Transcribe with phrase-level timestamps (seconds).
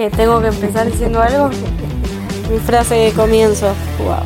[0.00, 1.50] que tengo que empezar diciendo algo.
[2.50, 3.74] Mi frase de comienzo.
[3.98, 4.16] Wow.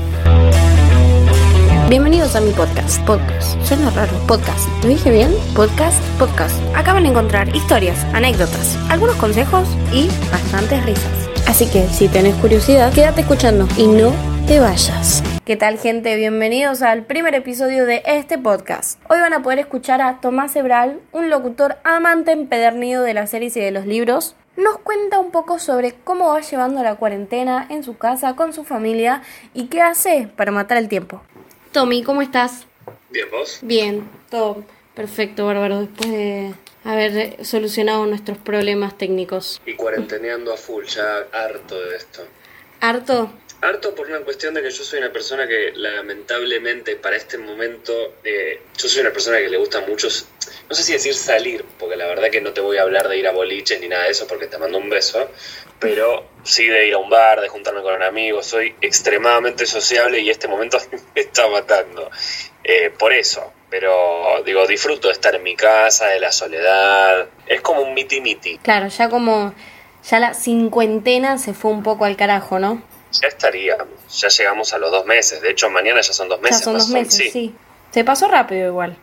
[1.89, 3.05] Bienvenidos a mi podcast.
[3.05, 3.61] Podcast.
[3.65, 4.13] Suena raro.
[4.29, 4.69] Podcast.
[4.85, 5.35] ¿Lo dije bien?
[5.57, 6.01] Podcast.
[6.17, 6.55] Podcast.
[6.77, 11.29] Acaban de encontrar historias, anécdotas, algunos consejos y bastantes risas.
[11.49, 14.13] Así que si tenés curiosidad, quédate escuchando y no
[14.47, 15.25] te vayas.
[15.45, 16.15] ¿Qué tal gente?
[16.15, 19.01] Bienvenidos al primer episodio de este podcast.
[19.09, 23.57] Hoy van a poder escuchar a Tomás Ebral, un locutor amante empedernido de las series
[23.57, 24.37] y de los libros.
[24.57, 28.65] Nos cuenta un poco sobre cómo va llevando la cuarentena en su casa, con su
[28.65, 29.23] familia
[29.53, 31.23] y qué hace para matar el tiempo.
[31.73, 32.67] Tommy, ¿cómo estás?
[33.11, 33.59] Bien, ¿vos?
[33.63, 34.65] Bien, todo
[34.95, 36.55] perfecto, bárbaro, después de
[36.85, 39.61] haber solucionado nuestros problemas técnicos.
[39.67, 42.23] Y cuarenteneando a full, ya harto de esto.
[42.81, 43.31] ¿Harto?
[43.65, 48.17] Harto por una cuestión de que yo soy una persona que lamentablemente para este momento,
[48.23, 50.07] eh, yo soy una persona que le gusta mucho,
[50.69, 53.17] no sé si decir salir, porque la verdad que no te voy a hablar de
[53.17, 55.31] ir a boliches ni nada de eso porque te mando un beso,
[55.81, 60.21] pero sí de ir a un bar, de juntarme con un amigo, soy extremadamente sociable
[60.21, 60.77] y este momento
[61.15, 62.11] me está matando.
[62.63, 67.63] Eh, por eso, pero digo, disfruto de estar en mi casa, de la soledad, es
[67.63, 68.59] como un miti miti.
[68.59, 69.55] Claro, ya como,
[70.07, 72.93] ya la cincuentena se fue un poco al carajo, ¿no?
[73.21, 73.89] Ya estaríamos,
[74.21, 75.41] ya llegamos a los dos meses.
[75.41, 76.59] De hecho, mañana ya son dos meses.
[76.59, 77.55] Ya son dos meses, sí.
[77.91, 78.97] Se pasó rápido igual.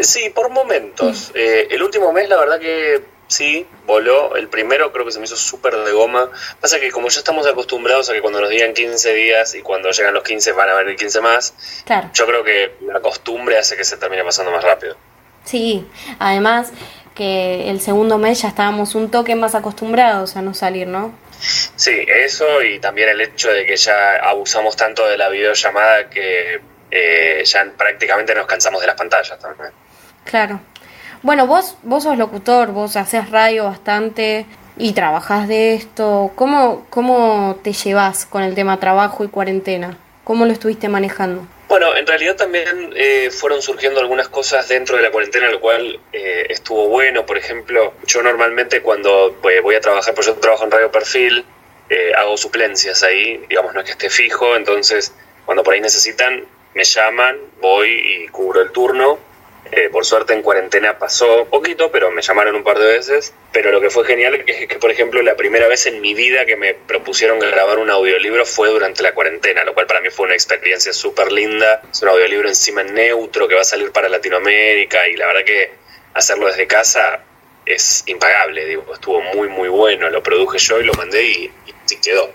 [0.00, 1.32] Sí, por momentos.
[1.34, 4.36] Eh, el último mes, la verdad que sí, voló.
[4.36, 6.30] El primero creo que se me hizo súper de goma.
[6.60, 9.90] Pasa que como ya estamos acostumbrados a que cuando nos digan 15 días y cuando
[9.90, 12.10] llegan los 15 van a venir 15 más, Claro.
[12.12, 14.96] yo creo que la costumbre hace que se termine pasando más rápido.
[15.44, 15.86] Sí,
[16.18, 16.72] además
[17.14, 21.12] que el segundo mes ya estábamos un toque más acostumbrados a no salir, ¿no?
[21.40, 26.60] Sí, eso y también el hecho de que ya abusamos tanto de la videollamada que
[26.90, 29.70] eh, ya prácticamente nos cansamos de las pantallas también.
[30.24, 30.60] Claro.
[31.22, 36.32] Bueno, vos, vos sos locutor, vos haces radio bastante y trabajás de esto.
[36.36, 39.96] ¿Cómo, ¿Cómo te llevas con el tema trabajo y cuarentena?
[40.24, 41.46] ¿Cómo lo estuviste manejando?
[41.68, 46.00] Bueno, en realidad también eh, fueron surgiendo algunas cosas dentro de la cuarentena, lo cual
[46.14, 47.26] eh, estuvo bueno.
[47.26, 51.44] Por ejemplo, yo normalmente cuando voy, a trabajar, pues yo trabajo en Radio Perfil,
[51.90, 55.12] eh, hago suplencias ahí, digamos, no es que esté fijo, entonces
[55.44, 59.18] cuando por ahí necesitan, me llaman, voy y cubro el turno.
[59.70, 63.34] Eh, por suerte en cuarentena pasó poquito, pero me llamaron un par de veces.
[63.52, 66.46] Pero lo que fue genial es que, por ejemplo, la primera vez en mi vida
[66.46, 70.26] que me propusieron grabar un audiolibro fue durante la cuarentena, lo cual para mí fue
[70.26, 71.82] una experiencia súper linda.
[71.90, 75.44] Es un audiolibro encima en neutro que va a salir para Latinoamérica y la verdad
[75.44, 75.70] que
[76.14, 77.20] hacerlo desde casa
[77.64, 81.96] es impagable, digo, estuvo muy muy bueno, lo produje yo y lo mandé y, y
[82.02, 82.32] quedó.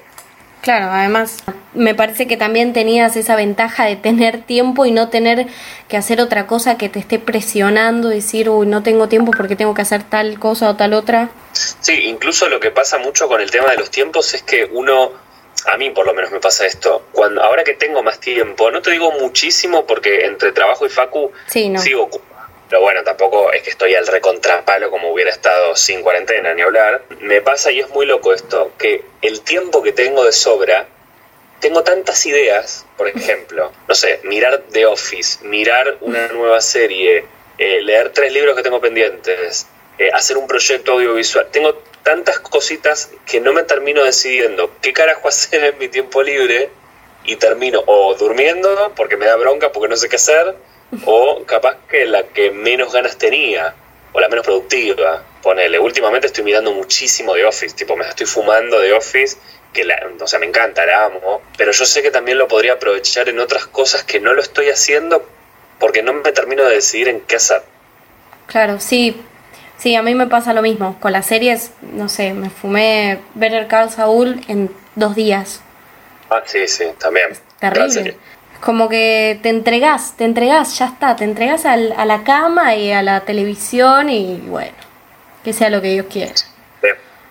[0.63, 1.43] Claro, además
[1.73, 5.47] me parece que también tenías esa ventaja de tener tiempo y no tener
[5.89, 9.73] que hacer otra cosa que te esté presionando, decir, uy, no tengo tiempo porque tengo
[9.73, 11.29] que hacer tal cosa o tal otra.
[11.51, 15.11] Sí, incluso lo que pasa mucho con el tema de los tiempos es que uno,
[15.65, 18.81] a mí por lo menos me pasa esto, cuando ahora que tengo más tiempo, no
[18.81, 21.81] te digo muchísimo porque entre trabajo y facu Sí, no.
[21.81, 22.32] sigo ocupado.
[22.73, 27.03] Pero bueno, tampoco es que estoy al recontrapalo como hubiera estado sin cuarentena ni hablar.
[27.19, 30.87] Me pasa y es muy loco esto, que el tiempo que tengo de sobra,
[31.59, 37.25] tengo tantas ideas, por ejemplo, no sé, mirar The Office, mirar una nueva serie,
[37.59, 39.67] eh, leer tres libros que tengo pendientes,
[39.99, 41.49] eh, hacer un proyecto audiovisual.
[41.51, 46.71] Tengo tantas cositas que no me termino decidiendo qué carajo hacer en mi tiempo libre
[47.23, 50.55] y termino o durmiendo porque me da bronca porque no sé qué hacer
[51.05, 53.73] o capaz que la que menos ganas tenía
[54.13, 55.23] o la menos productiva.
[55.41, 59.37] Ponele, últimamente estoy mirando muchísimo de Office, tipo me estoy fumando de Office,
[59.73, 62.73] que la, o sea, me encanta, la amo, pero yo sé que también lo podría
[62.73, 65.27] aprovechar en otras cosas que no lo estoy haciendo
[65.79, 67.61] porque no me termino de decidir en qué hacer.
[68.47, 69.21] Claro, sí.
[69.77, 70.97] Sí, a mí me pasa lo mismo.
[71.01, 75.61] Con las series, no sé, me fumé Better Call Saul en dos días.
[76.29, 77.29] Ah, sí, sí, también.
[77.59, 78.17] Gran Terrible.
[78.63, 82.91] Como que te entregás, te entregás, ya está, te entregás al- a la cama y
[82.91, 84.73] a la televisión y bueno,
[85.43, 86.33] que sea lo que Dios quiera.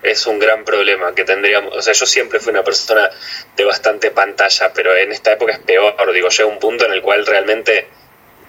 [0.02, 1.76] Es un gran problema que tendríamos.
[1.76, 3.08] O sea, yo siempre fui una persona
[3.56, 5.94] de bastante pantalla, pero en esta época es peor.
[6.12, 7.86] Digo, llega un punto en el cual realmente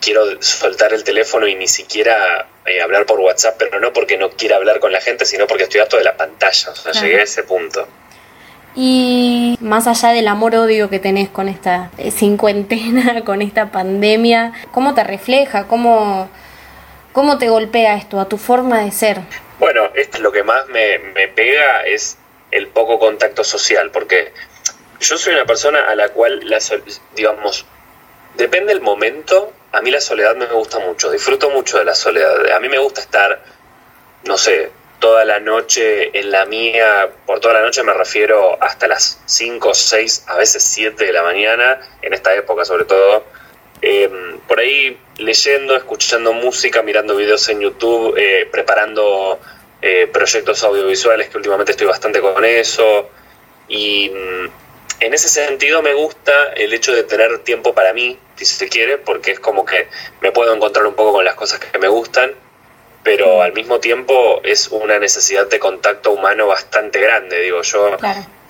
[0.01, 4.31] quiero soltar el teléfono y ni siquiera eh, hablar por WhatsApp, pero no porque no
[4.31, 6.71] quiera hablar con la gente, sino porque estoy harto de la pantalla.
[6.71, 7.87] O sea, llegué a ese punto.
[8.75, 14.93] Y más allá del amor-odio que tenés con esta eh, cincuentena, con esta pandemia, ¿cómo
[14.93, 15.67] te refleja?
[15.67, 16.29] ¿Cómo,
[17.11, 19.21] ¿Cómo te golpea esto a tu forma de ser?
[19.59, 22.17] Bueno, esto es lo que más me, me pega es
[22.51, 24.33] el poco contacto social, porque
[24.99, 26.59] yo soy una persona a la cual, la,
[27.15, 27.65] digamos,
[28.35, 32.51] depende del momento, a mí la soledad me gusta mucho, disfruto mucho de la soledad.
[32.51, 33.43] A mí me gusta estar,
[34.25, 34.71] no sé,
[35.03, 39.73] toda la noche en la mía, por toda la noche me refiero hasta las 5,
[39.73, 43.25] 6, a veces 7 de la mañana, en esta época sobre todo,
[43.81, 49.41] em, por ahí leyendo, escuchando música, mirando videos en YouTube, eh, preparando
[49.81, 53.09] eh, proyectos audiovisuales que últimamente estoy bastante con eso.
[53.67, 54.45] Y mm,
[55.01, 58.99] en ese sentido me gusta el hecho de tener tiempo para mí, si se quiere,
[58.99, 59.89] porque es como que
[60.21, 62.31] me puedo encontrar un poco con las cosas que me gustan,
[63.03, 67.39] pero al mismo tiempo es una necesidad de contacto humano bastante grande.
[67.41, 67.97] Digo, yo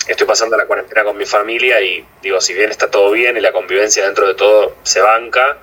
[0.07, 3.41] estoy pasando la cuarentena con mi familia y digo, si bien está todo bien y
[3.41, 5.57] la convivencia dentro de todo se banca,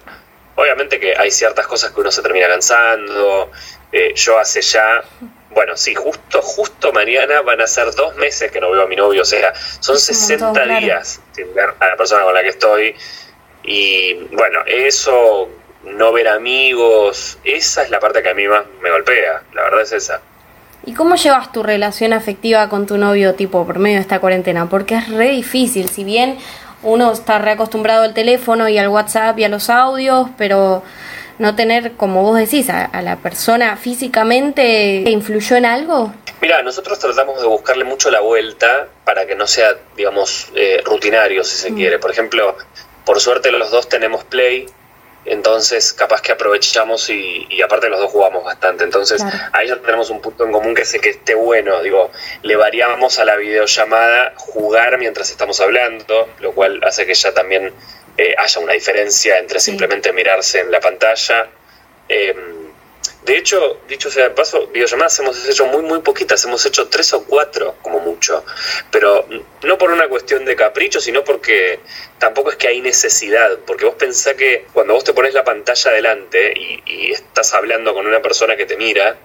[0.57, 3.51] obviamente que hay ciertas cosas que uno se termina cansando.
[3.93, 5.03] Eh, yo hace ya
[5.51, 8.95] bueno, sí, justo, justo mañana van a ser dos meses que no veo a mi
[8.97, 12.95] novio, o sea, son 60 días sin ver a la persona con la que estoy.
[13.65, 15.51] Y bueno, eso,
[15.85, 19.83] no ver amigos, esa es la parte que a mí más me golpea, la verdad
[19.83, 20.21] es esa.
[20.85, 24.69] ¿Y cómo llevas tu relación afectiva con tu novio tipo por medio de esta cuarentena?
[24.69, 26.39] Porque es re difícil, si bien
[26.83, 30.83] uno está reacostumbrado al teléfono y al WhatsApp y a los audios, pero
[31.39, 36.13] no tener, como vos decís, a, la persona físicamente, ¿influyó en algo?
[36.41, 41.45] Mira, nosotros tratamos de buscarle mucho la vuelta para que no sea, digamos, eh, rutinario,
[41.45, 41.75] si se mm.
[41.77, 41.99] quiere.
[41.99, 42.57] Por ejemplo,
[43.05, 44.67] por suerte los dos tenemos Play,
[45.25, 48.85] entonces capaz que aprovechamos y, aparte los dos jugamos bastante.
[48.85, 49.23] Entonces
[49.53, 51.83] ahí ya tenemos un punto en común que sé que esté bueno.
[51.83, 52.11] Digo,
[52.43, 57.73] le variamos a la videollamada jugar mientras estamos hablando, lo cual hace que ya también
[58.17, 61.49] eh, haya una diferencia entre simplemente mirarse en la pantalla.
[62.09, 62.35] Eh,
[63.25, 67.13] de hecho, dicho sea de paso, videollamadas hemos hecho muy, muy poquitas, hemos hecho tres
[67.13, 68.45] o cuatro como mucho,
[68.91, 69.27] pero
[69.63, 71.81] no por una cuestión de capricho, sino porque
[72.19, 75.91] tampoco es que hay necesidad, porque vos pensás que cuando vos te pones la pantalla
[75.91, 79.17] delante y, y estás hablando con una persona que te mira,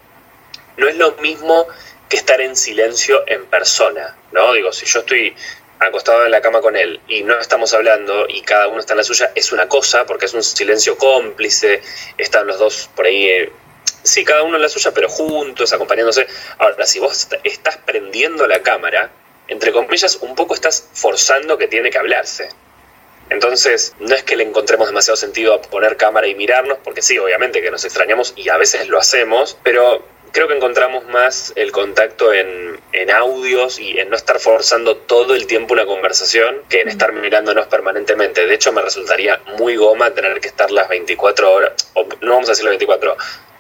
[0.78, 1.68] no es lo mismo
[2.10, 4.54] que estar en silencio en persona, ¿no?
[4.54, 5.36] Digo, si yo estoy
[5.80, 8.98] acostado en la cama con él y no estamos hablando y cada uno está en
[8.98, 11.82] la suya, es una cosa, porque es un silencio cómplice,
[12.18, 13.52] están los dos por ahí, eh,
[14.06, 16.28] sí, cada uno en la suya, pero juntos, acompañándose.
[16.58, 19.12] Ahora, si vos estás prendiendo la cámara,
[19.48, 22.50] entre comillas, un poco estás forzando que tiene que hablarse.
[23.30, 27.18] Entonces, no es que le encontremos demasiado sentido a poner cámara y mirarnos, porque sí,
[27.18, 31.72] obviamente que nos extrañamos y a veces lo hacemos, pero creo que encontramos más el
[31.72, 32.66] contacto en,
[33.14, 37.68] audios y en no estar forzando todo el tiempo una conversación que en estar mirándonos
[37.68, 38.46] permanentemente.
[38.46, 42.50] De hecho, me resultaría muy goma tener que estar las 24 horas, o no vamos
[42.50, 43.16] a decir las 24,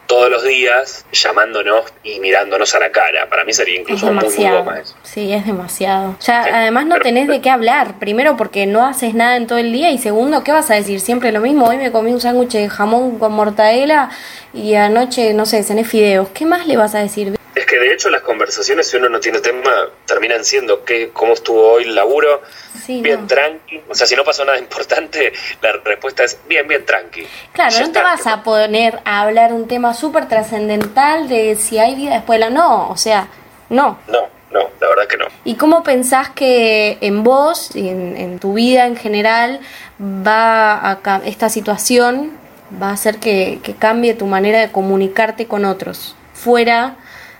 [0.07, 3.27] todos los días llamándonos y mirándonos a la cara.
[3.29, 4.95] Para mí sería incluso muy, muy goma eso.
[5.03, 6.15] Sí, es demasiado.
[6.21, 7.99] Ya, además no tenés de qué hablar.
[7.99, 10.99] Primero porque no haces nada en todo el día y segundo, ¿qué vas a decir?
[10.99, 11.65] Siempre lo mismo.
[11.65, 14.09] Hoy me comí un sándwich de jamón con mortadela
[14.53, 16.29] y anoche, no sé, cené fideos.
[16.29, 17.35] ¿Qué más le vas a decir?
[17.55, 19.71] Es que de hecho las conversaciones, si uno no tiene tema,
[20.05, 22.41] terminan siendo que cómo estuvo hoy el laburo,
[22.87, 23.81] bien tranqui.
[23.87, 25.31] O sea, si no pasó nada importante,
[25.61, 27.25] la respuesta es bien, bien tranqui.
[27.53, 31.95] Claro, no te vas a poner a hablar un tema súper trascendental de si hay
[31.95, 32.49] vida después de la...
[32.49, 33.29] No, o sea,
[33.69, 33.99] no.
[34.07, 35.27] No, no, la verdad que no.
[35.45, 39.61] ¿Y cómo pensás que en vos y en, tu vida en general
[40.01, 42.37] va a esta situación
[42.81, 46.97] va a hacer que, que cambie tu manera de comunicarte con otros fuera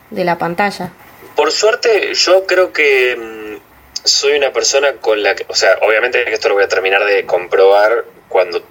[0.10, 0.92] de la pantalla.
[1.36, 6.31] Por suerte, yo creo que mm, soy una persona con la que, o sea, obviamente
[6.31, 8.64] esto lo voy a terminar de comprobar cuando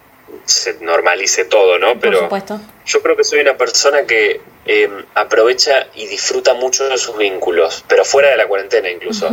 [0.45, 1.99] se normalice todo, ¿no?
[2.00, 2.61] Pero supuesto.
[2.87, 7.85] yo creo que soy una persona que em, aprovecha y disfruta mucho de sus vínculos,
[7.88, 9.29] pero fuera de la cuarentena incluso.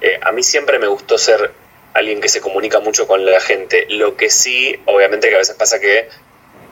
[0.00, 1.52] Eh, a mí siempre me gustó ser
[1.94, 3.86] alguien que se comunica mucho con la gente.
[3.88, 6.08] Lo que sí, obviamente que a veces pasa que,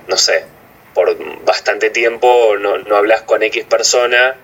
[0.07, 0.45] no sé,
[0.93, 4.37] por bastante tiempo no, no hablas con X persona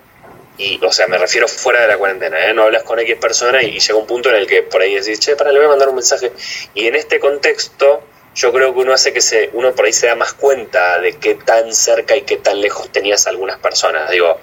[0.61, 2.53] y, o sea, me refiero fuera de la cuarentena, ¿eh?
[2.53, 5.19] no hablas con X persona y, llega un punto en el que por ahí decís,
[5.19, 6.31] che, para, le voy a mandar un mensaje.
[6.75, 8.03] Y en este contexto,
[8.35, 11.17] yo creo que uno hace que se, uno por ahí se da más cuenta de
[11.17, 14.11] qué tan cerca y qué tan lejos tenías algunas personas.
[14.11, 14.39] Digo,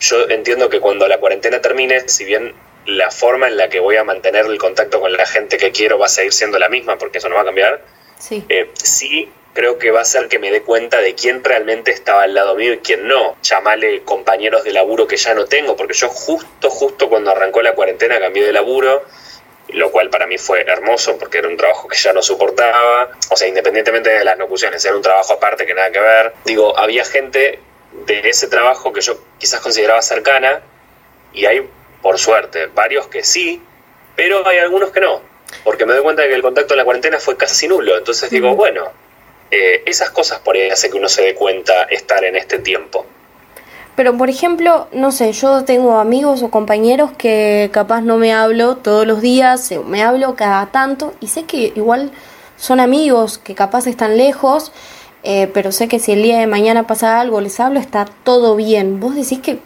[0.00, 2.52] yo entiendo que cuando la cuarentena termine, si bien
[2.86, 6.00] la forma en la que voy a mantener el contacto con la gente que quiero
[6.00, 7.80] va a seguir siendo la misma, porque eso no va a cambiar,
[8.18, 11.92] sí, eh, sí creo que va a ser que me dé cuenta de quién realmente
[11.92, 13.36] estaba al lado mío y quién no.
[13.42, 17.74] Llamale compañeros de laburo que ya no tengo, porque yo justo, justo cuando arrancó la
[17.74, 19.04] cuarentena cambié de laburo,
[19.68, 23.10] lo cual para mí fue hermoso porque era un trabajo que ya no soportaba.
[23.30, 26.32] O sea, independientemente de las locuciones, era un trabajo aparte que nada que ver.
[26.44, 27.60] Digo, había gente
[28.06, 30.62] de ese trabajo que yo quizás consideraba cercana
[31.32, 31.68] y hay,
[32.02, 33.62] por suerte, varios que sí,
[34.16, 35.22] pero hay algunos que no.
[35.62, 37.96] Porque me doy cuenta de que el contacto en la cuarentena fue casi nulo.
[37.96, 38.90] Entonces digo, bueno,
[39.54, 43.06] eh, esas cosas por ahí hace que uno se dé cuenta estar en este tiempo.
[43.94, 48.78] Pero por ejemplo, no sé, yo tengo amigos o compañeros que capaz no me hablo
[48.78, 52.10] todos los días, eh, me hablo cada tanto y sé que igual
[52.56, 54.72] son amigos que capaz están lejos,
[55.22, 58.56] eh, pero sé que si el día de mañana pasa algo, les hablo, está todo
[58.56, 58.98] bien.
[58.98, 59.60] Vos decís que,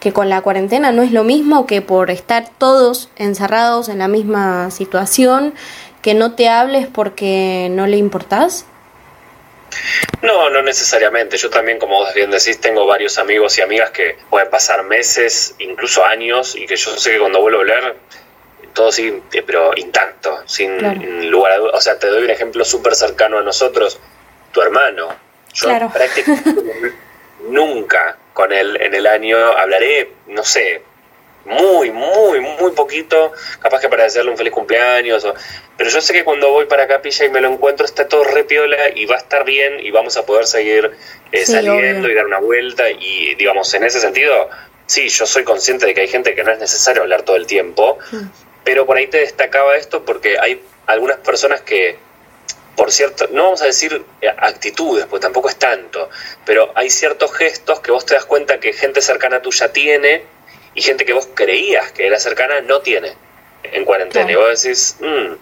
[0.00, 4.08] que con la cuarentena no es lo mismo que por estar todos encerrados en la
[4.08, 5.54] misma situación,
[6.02, 8.66] que no te hables porque no le importás.
[10.22, 11.36] No, no necesariamente.
[11.36, 15.54] Yo también, como vos bien decís, tengo varios amigos y amigas que pueden pasar meses,
[15.58, 17.96] incluso años, y que yo sé que cuando vuelvo a hablar,
[18.72, 21.74] todo sigue, pero intacto, sin lugar a dudas.
[21.74, 23.98] O sea, te doy un ejemplo súper cercano a nosotros,
[24.52, 25.08] tu hermano.
[25.52, 26.92] Yo prácticamente
[27.48, 30.82] nunca con él en el año hablaré, no sé,
[31.44, 35.26] muy, muy, muy poquito, capaz que para decirle un feliz cumpleaños,
[35.76, 38.44] pero yo sé que cuando voy para Capilla y me lo encuentro está todo re
[38.44, 40.92] piola y va a estar bien y vamos a poder seguir
[41.32, 42.88] eh, saliendo y dar una vuelta.
[42.90, 44.48] Y digamos, en ese sentido,
[44.86, 47.46] sí, yo soy consciente de que hay gente que no es necesario hablar todo el
[47.46, 47.98] tiempo,
[48.64, 51.98] pero por ahí te destacaba esto porque hay algunas personas que,
[52.76, 56.08] por cierto, no vamos a decir eh, actitudes, pues tampoco es tanto,
[56.46, 60.22] pero hay ciertos gestos que vos te das cuenta que gente cercana tuya tiene
[60.74, 63.12] y gente que vos creías que era cercana no tiene
[63.62, 64.30] en cuarentena.
[64.30, 65.34] Y vos decís, mmm,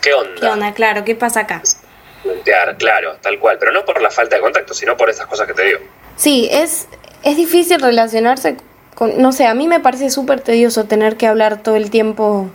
[0.00, 0.40] ¿qué onda?
[0.40, 0.74] ¿Qué onda?
[0.74, 1.62] Claro, ¿qué pasa acá?
[2.78, 5.54] Claro, tal cual, pero no por la falta de contacto, sino por esas cosas que
[5.54, 5.80] te digo.
[6.16, 6.86] Sí, es,
[7.24, 8.56] es difícil relacionarse
[8.94, 12.50] con, no sé, a mí me parece súper tedioso tener que hablar todo el tiempo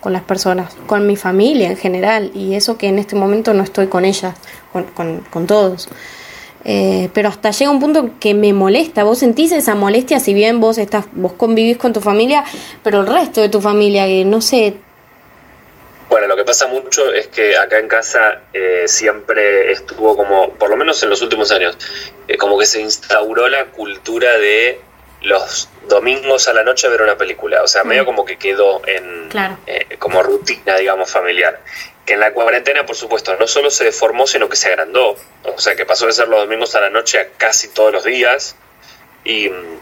[0.00, 3.62] con las personas, con mi familia en general, y eso que en este momento no
[3.62, 4.34] estoy con ellas,
[4.72, 5.88] con, con, con todos.
[6.64, 9.04] Eh, pero hasta llega un punto que me molesta.
[9.04, 12.44] Vos sentís esa molestia si bien vos estás, vos convivís con tu familia,
[12.82, 14.74] pero el resto de tu familia, que no sé.
[16.08, 20.70] Bueno, lo que pasa mucho es que acá en casa eh, siempre estuvo como, por
[20.70, 21.76] lo menos en los últimos años,
[22.28, 24.80] eh, como que se instauró la cultura de
[25.22, 27.62] los domingos a la noche ver una película.
[27.62, 28.06] O sea, medio mm.
[28.06, 29.28] como que quedó en
[29.98, 31.60] como rutina, digamos, familiar
[32.04, 35.16] que en la cuarentena, por supuesto, no solo se deformó, sino que se agrandó.
[35.44, 38.04] O sea, que pasó de ser los domingos a la noche a casi todos los
[38.04, 38.56] días.
[39.24, 39.80] Y mm,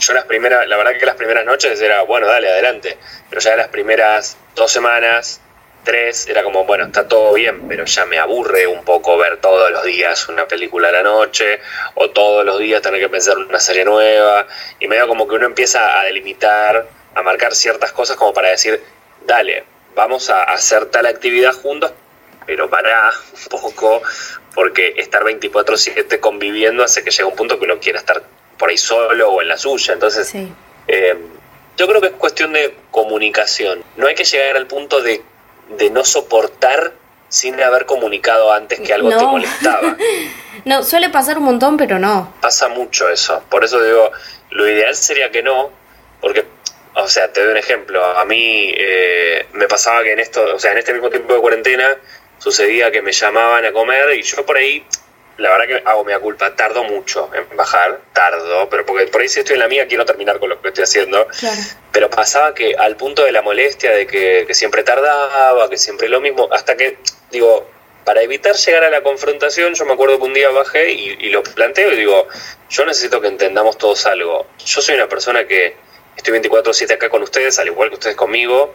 [0.00, 2.98] yo las primeras, la verdad que las primeras noches era, bueno, dale, adelante.
[3.30, 5.40] Pero ya las primeras dos semanas,
[5.84, 9.70] tres, era como, bueno, está todo bien, pero ya me aburre un poco ver todos
[9.70, 11.60] los días una película a la noche,
[11.94, 14.48] o todos los días tener que pensar una serie nueva.
[14.80, 18.82] Y medio como que uno empieza a delimitar, a marcar ciertas cosas como para decir,
[19.24, 21.92] dale, vamos a hacer tal actividad juntos,
[22.46, 24.02] pero para un poco,
[24.54, 28.22] porque estar 24/7 conviviendo hace que llegue un punto que uno quiera estar
[28.58, 29.94] por ahí solo o en la suya.
[29.94, 30.32] Entonces,
[30.88, 31.16] eh,
[31.76, 33.82] yo creo que es cuestión de comunicación.
[33.96, 35.22] No hay que llegar al punto de,
[35.90, 36.92] no soportar
[37.28, 39.96] sin haber comunicado antes que algo te molestaba.
[40.66, 42.34] no, suele pasar un montón, pero no.
[42.40, 43.42] Pasa mucho eso.
[43.48, 44.10] Por eso digo,
[44.50, 45.70] lo ideal sería que no,
[46.20, 46.44] porque
[46.94, 48.04] o sea, te doy un ejemplo.
[48.04, 51.40] A mí eh, me pasaba que en esto, o sea, en este mismo tiempo de
[51.40, 51.96] cuarentena
[52.38, 54.84] sucedía que me llamaban a comer y yo por ahí,
[55.38, 59.28] la verdad que hago mi culpa, tardo mucho en bajar, tardo, pero porque por ahí
[59.28, 61.26] si estoy en la mía quiero terminar con lo que estoy haciendo.
[61.92, 66.20] Pero pasaba que al punto de la molestia de que, siempre tardaba, que siempre lo
[66.20, 66.98] mismo, hasta que,
[67.30, 67.70] digo,
[68.04, 71.30] para evitar llegar a la confrontación, yo me acuerdo que un día bajé y, y
[71.30, 72.28] lo planteo y digo,
[72.68, 74.46] yo necesito que entendamos todos algo.
[74.66, 75.76] Yo soy una persona que
[76.16, 78.74] estoy 24/7 acá con ustedes, al igual que ustedes conmigo,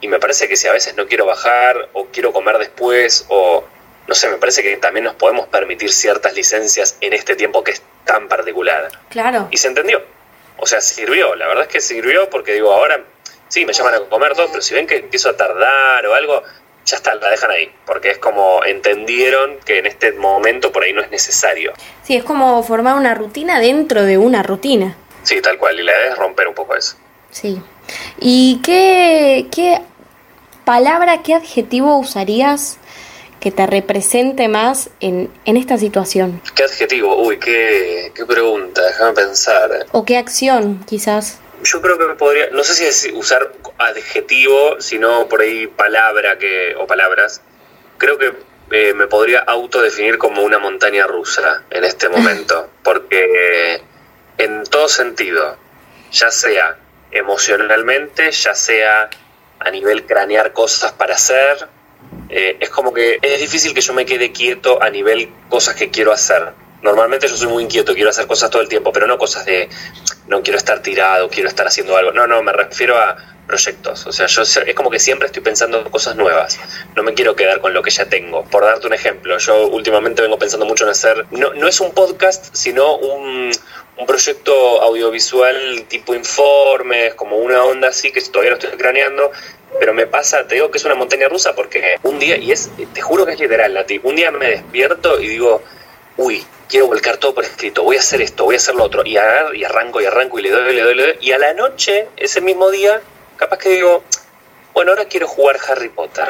[0.00, 3.64] y me parece que si a veces no quiero bajar o quiero comer después o
[4.06, 7.70] no sé, me parece que también nos podemos permitir ciertas licencias en este tiempo que
[7.70, 8.90] es tan particular.
[9.08, 9.48] Claro.
[9.50, 10.02] Y se entendió.
[10.58, 13.02] O sea, sirvió, la verdad es que sirvió porque digo, ahora
[13.48, 16.42] sí, me llaman a comer todo, pero si ven que empiezo a tardar o algo,
[16.84, 20.92] ya está, la dejan ahí, porque es como entendieron que en este momento por ahí
[20.92, 21.72] no es necesario.
[22.02, 24.96] Sí, es como formar una rutina dentro de una rutina.
[25.24, 26.96] Sí, tal cual, y la idea es romper un poco eso.
[27.30, 27.60] Sí.
[28.20, 29.80] ¿Y qué, qué
[30.64, 32.78] palabra, qué adjetivo usarías
[33.40, 36.40] que te represente más en, en esta situación?
[36.54, 37.16] ¿Qué adjetivo?
[37.16, 39.86] Uy, qué, qué pregunta, déjame pensar.
[39.92, 41.40] ¿O qué acción, quizás?
[41.62, 46.38] Yo creo que me podría, no sé si es usar adjetivo, sino por ahí palabra
[46.38, 47.40] que, o palabras.
[47.98, 48.32] Creo que
[48.70, 53.82] eh, me podría autodefinir como una montaña rusa en este momento, porque
[54.44, 55.56] en todo sentido,
[56.12, 56.78] ya sea
[57.10, 59.10] emocionalmente, ya sea
[59.60, 61.68] a nivel cranear cosas para hacer.
[62.28, 65.90] Eh, es como que es difícil que yo me quede quieto a nivel cosas que
[65.90, 66.52] quiero hacer.
[66.82, 69.70] Normalmente yo soy muy inquieto, quiero hacer cosas todo el tiempo, pero no cosas de
[70.26, 72.12] no quiero estar tirado, quiero estar haciendo algo.
[72.12, 74.06] No, no, me refiero a proyectos.
[74.06, 76.58] O sea, yo es como que siempre estoy pensando cosas nuevas.
[76.94, 78.44] No me quiero quedar con lo que ya tengo.
[78.44, 81.92] Por darte un ejemplo, yo últimamente vengo pensando mucho en hacer, no, no es un
[81.92, 83.50] podcast, sino un,
[83.96, 89.30] un proyecto audiovisual tipo informes, como una onda así que todavía lo estoy craneando,
[89.78, 92.70] pero me pasa, te digo que es una montaña rusa porque un día, y es,
[92.92, 95.62] te juro que es literal, Nati, un día me despierto y digo,
[96.16, 99.02] uy, quiero volcar todo por escrito, voy a hacer esto, voy a hacer lo otro,
[99.04, 101.54] y, y arranco y arranco y le doy, le doy, le doy, y a la
[101.54, 103.00] noche, ese mismo día,
[103.36, 104.02] capaz que digo,
[104.74, 106.26] bueno, ahora quiero jugar Harry Potter.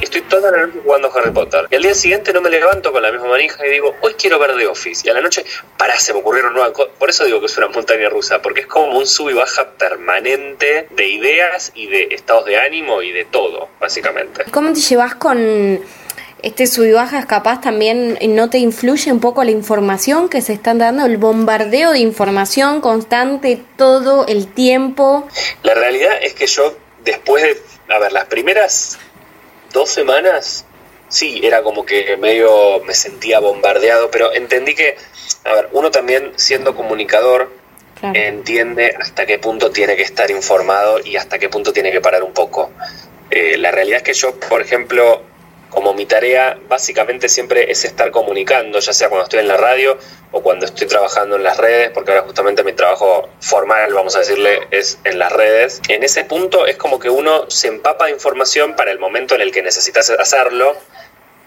[0.00, 1.66] Estoy toda la noche jugando Harry Potter.
[1.70, 4.38] Y al día siguiente no me levanto con la misma manija y digo, hoy quiero
[4.38, 5.06] ver The Office.
[5.06, 5.44] Y a la noche,
[5.76, 6.92] pará, se me ocurrieron nuevas cosas.
[6.98, 9.70] Por eso digo que es una montaña rusa, porque es como un sub y baja
[9.72, 14.44] permanente de ideas y de estados de ánimo y de todo, básicamente.
[14.50, 15.84] ¿Cómo te llevas con
[16.42, 20.54] este sub y bajas capaz también no te influye un poco la información que se
[20.54, 25.26] están dando, el bombardeo de información constante todo el tiempo.
[25.62, 27.58] La realidad es que yo después de,
[27.94, 28.98] a ver, las primeras
[29.72, 30.64] dos semanas,
[31.08, 34.96] sí, era como que medio me sentía bombardeado, pero entendí que,
[35.44, 37.52] a ver, uno también siendo comunicador
[38.12, 42.22] entiende hasta qué punto tiene que estar informado y hasta qué punto tiene que parar
[42.22, 42.70] un poco.
[43.30, 45.22] Eh, la realidad es que yo, por ejemplo,
[45.94, 49.98] mi tarea básicamente siempre es estar comunicando, ya sea cuando estoy en la radio
[50.32, 54.20] o cuando estoy trabajando en las redes, porque ahora justamente mi trabajo formal, vamos a
[54.20, 55.80] decirle, es en las redes.
[55.88, 59.40] En ese punto es como que uno se empapa de información para el momento en
[59.40, 60.76] el que necesitas hacerlo,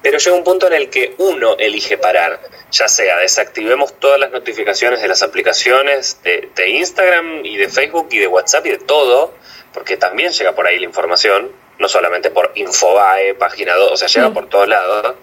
[0.01, 2.39] pero llega un punto en el que uno elige parar,
[2.71, 8.19] ya sea desactivemos todas las notificaciones de las aplicaciones de Instagram y de Facebook y
[8.19, 9.33] de WhatsApp y de todo,
[9.73, 14.07] porque también llega por ahí la información no solamente por Infobae, página 2, o sea,
[14.07, 15.15] llega por todos lados.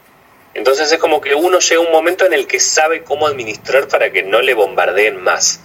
[0.54, 3.88] Entonces es como que uno llega a un momento en el que sabe cómo administrar
[3.88, 5.60] para que no le bombardeen más.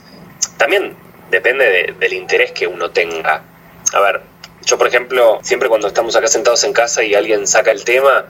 [0.57, 0.95] También
[1.29, 3.43] depende del interés que uno tenga.
[3.93, 4.21] A ver,
[4.65, 8.25] yo por ejemplo, siempre cuando estamos acá sentados en casa y alguien saca el tema,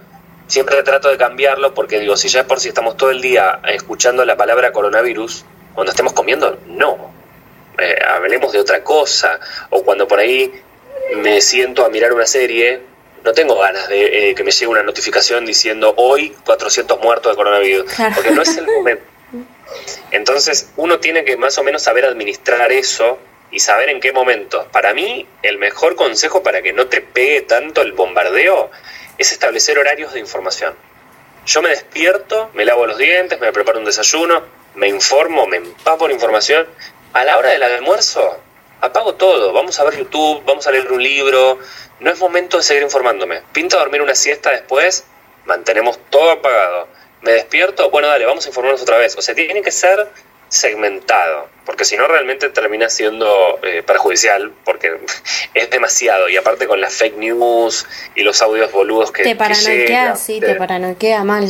[0.48, 3.62] siempre trato de cambiarlo porque digo, si ya es por si estamos todo el día
[3.68, 7.14] escuchando la palabra coronavirus, cuando estemos comiendo, no.
[7.78, 9.40] Eh, hablemos de otra cosa.
[9.70, 10.52] O cuando por ahí
[11.16, 12.82] me siento a mirar una serie,
[13.24, 17.36] no tengo ganas de eh, que me llegue una notificación diciendo hoy 400 muertos de
[17.36, 19.04] coronavirus, porque no es el momento.
[20.12, 23.20] Entonces uno tiene que más o menos saber administrar eso
[23.52, 24.68] y saber en qué momento.
[24.72, 28.72] Para mí, el mejor consejo para que no te pegue tanto el bombardeo
[29.18, 30.74] es establecer horarios de información.
[31.46, 34.44] Yo me despierto, me lavo los dientes, me preparo un desayuno,
[34.76, 36.68] me informo, me empapo en información.
[37.14, 38.40] A la hora del almuerzo,
[38.82, 41.60] apago todo, vamos a ver YouTube, vamos a leer un libro,
[42.00, 43.42] no es momento de seguir informándome.
[43.52, 45.06] Pinta dormir una siesta después,
[45.46, 46.88] mantenemos todo apagado.
[47.22, 49.18] Me despierto, bueno, dale, vamos a informarnos otra vez.
[49.18, 50.08] O sea, tiene que ser
[50.48, 54.98] segmentado, porque si no realmente termina siendo eh, perjudicial, porque
[55.54, 59.24] es demasiado, y aparte con las fake news y los audios boludos que...
[59.24, 61.50] Te paranoquea, sí, te, paranoquea mal.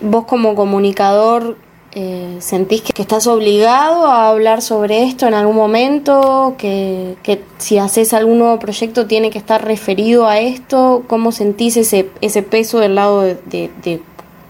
[0.00, 1.56] Vos como comunicador
[1.92, 6.54] eh, ¿Sentís que, estás obligado a hablar sobre esto en algún momento?
[6.56, 7.16] Que,
[7.58, 11.02] si haces algún nuevo proyecto tiene que estar referido a esto?
[11.08, 14.00] ¿Cómo sentís ese, ese peso del lado de,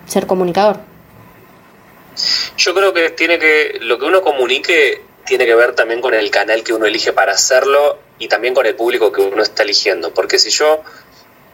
[0.06, 0.80] ser comunicador?
[2.58, 6.30] Yo creo que tiene que lo que uno comunique tiene que ver también con el
[6.30, 10.12] canal que uno elige para hacerlo y también con el público que uno está eligiendo.
[10.12, 10.82] Porque si yo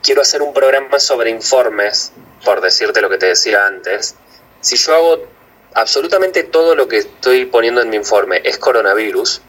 [0.03, 2.13] quiero hacer un programa sobre informes,
[2.45, 4.17] por decirte lo que te decía antes,
[4.61, 5.36] si yo hago
[5.77, 9.43] absolutamente todo lo que estoy poniendo en mi informe es coronavirus,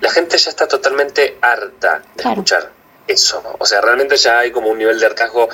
[0.00, 2.72] la gente ya está totalmente harta de escuchar
[3.06, 3.42] eso.
[3.58, 5.48] O sea, realmente ya hay como un nivel de hartazgo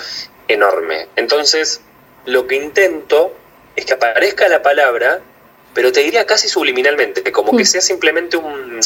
[0.47, 1.09] enorme.
[1.17, 1.81] Entonces,
[2.27, 3.35] lo que intento
[3.75, 5.21] es que aparezca la palabra,
[5.75, 8.81] pero te diría casi subliminalmente, como que sea simplemente un,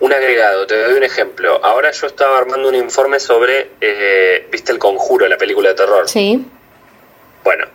[0.00, 0.66] un agregado.
[0.66, 1.58] Te doy un ejemplo.
[1.64, 6.06] Ahora yo estaba armando un informe sobre, eh, ¿viste el conjuro, la película de terror?
[6.06, 6.46] Sí.
[7.42, 7.66] Bueno,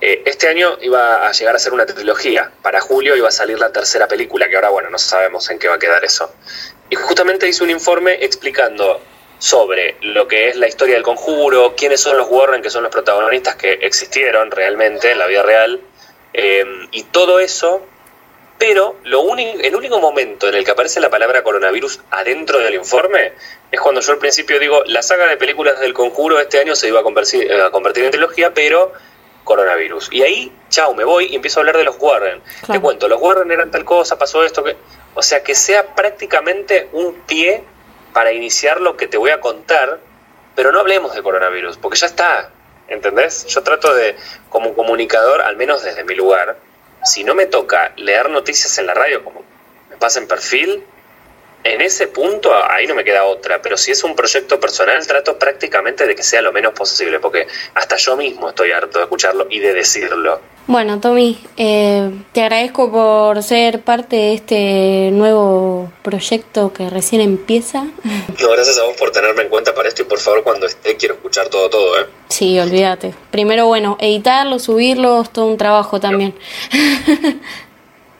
[0.00, 2.50] eh, este año iba a llegar a ser una trilogía.
[2.62, 5.68] Para julio iba a salir la tercera película, que ahora, bueno, no sabemos en qué
[5.68, 6.32] va a quedar eso.
[6.90, 9.00] Y justamente hice un informe explicando
[9.38, 12.92] sobre lo que es la historia del conjuro, quiénes son los Warren, que son los
[12.92, 15.80] protagonistas que existieron realmente en la vida real,
[16.32, 17.86] eh, y todo eso,
[18.58, 23.32] pero lo el único momento en el que aparece la palabra coronavirus adentro del informe
[23.70, 26.88] es cuando yo al principio digo, la saga de películas del conjuro este año se
[26.88, 28.92] iba a convertir, a convertir en trilogía, pero
[29.44, 30.08] coronavirus.
[30.12, 32.42] Y ahí, chao, me voy y empiezo a hablar de los Warren.
[32.66, 34.76] Te cuento, los Warren eran tal cosa, pasó esto, que...
[35.14, 37.62] O sea, que sea prácticamente un pie
[38.12, 40.00] para iniciar lo que te voy a contar,
[40.56, 42.50] pero no hablemos de coronavirus, porque ya está,
[42.88, 43.46] ¿entendés?
[43.46, 44.16] Yo trato de,
[44.48, 46.56] como comunicador, al menos desde mi lugar,
[47.04, 49.44] si no me toca leer noticias en la radio, como
[49.90, 50.84] me pasa en perfil,
[51.64, 55.38] en ese punto ahí no me queda otra, pero si es un proyecto personal trato
[55.38, 59.46] prácticamente de que sea lo menos posible, porque hasta yo mismo estoy harto de escucharlo
[59.50, 60.40] y de decirlo.
[60.66, 67.86] Bueno, Tommy, eh, te agradezco por ser parte de este nuevo proyecto que recién empieza.
[68.40, 70.96] No, gracias a vos por tenerme en cuenta para esto y por favor cuando esté
[70.96, 72.06] quiero escuchar todo, todo, ¿eh?
[72.28, 73.14] Sí, olvídate.
[73.30, 76.34] Primero, bueno, editarlo, subirlo, es todo un trabajo también.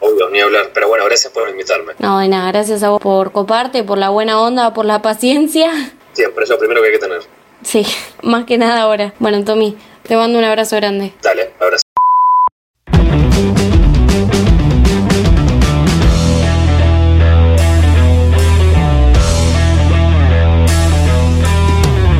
[0.06, 0.70] Obvio, ni hablar.
[0.74, 1.94] Pero bueno, gracias por invitarme.
[1.98, 5.70] No, de nada, gracias a vos por coparte, por la buena onda, por la paciencia.
[6.12, 7.22] Siempre, es lo primero que hay que tener.
[7.62, 7.86] Sí,
[8.22, 9.14] más que nada ahora.
[9.18, 11.14] Bueno, Tommy, te mando un abrazo grande.
[11.22, 11.84] Dale, abrazo.